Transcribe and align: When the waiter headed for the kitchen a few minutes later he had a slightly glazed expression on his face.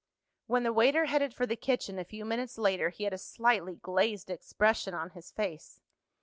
When 0.47 0.63
the 0.63 0.73
waiter 0.73 1.05
headed 1.05 1.31
for 1.31 1.45
the 1.45 1.55
kitchen 1.55 1.99
a 1.99 2.03
few 2.03 2.25
minutes 2.25 2.57
later 2.57 2.89
he 2.89 3.03
had 3.03 3.13
a 3.13 3.19
slightly 3.19 3.75
glazed 3.75 4.31
expression 4.31 4.95
on 4.95 5.11
his 5.11 5.29
face. 5.29 5.79